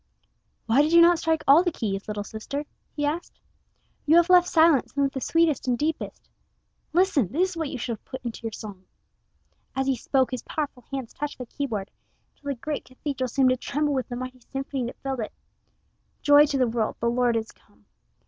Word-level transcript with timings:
"Why 0.65 0.81
did 0.81 0.93
you 0.93 0.99
not 1.03 1.19
strike 1.19 1.43
all 1.47 1.61
the 1.63 1.71
keys, 1.71 2.07
little 2.07 2.23
sister?" 2.23 2.65
he 2.95 3.05
asked. 3.05 3.39
"You 4.07 4.15
have 4.15 4.31
left 4.31 4.47
silent 4.47 4.89
some 4.89 5.03
of 5.03 5.11
the 5.11 5.21
sweetest 5.21 5.67
and 5.67 5.77
deepest. 5.77 6.27
Listen! 6.91 7.31
This 7.31 7.49
is 7.51 7.55
what 7.57 7.69
you 7.69 7.77
should 7.77 7.93
have 7.99 8.05
put 8.05 8.25
into 8.25 8.41
your 8.41 8.51
song." 8.51 8.85
As 9.75 9.85
he 9.85 9.95
spoke, 9.95 10.31
his 10.31 10.41
powerful 10.41 10.85
hands 10.91 11.13
touched 11.13 11.37
the 11.37 11.45
key 11.45 11.67
board, 11.67 11.91
till 12.35 12.47
the 12.49 12.55
great 12.55 12.85
cathedral 12.85 13.27
seemed 13.27 13.51
to 13.51 13.57
tremble 13.57 13.93
with 13.93 14.09
the 14.09 14.15
mighty 14.15 14.39
symphony 14.39 14.85
that 14.85 14.97
filled 15.03 15.19
it 15.19 15.33
"Joy 16.23 16.47
to 16.47 16.57
the 16.57 16.67
world, 16.67 16.95
the 16.99 17.07
Lord 17.07 17.35
is 17.35 17.51
come!" 17.51 17.85